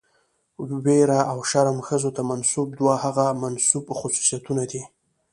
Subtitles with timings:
[0.85, 4.81] ويره او شرم ښځو ته منسوب دوه هغه منسوب خصوصيتونه دي،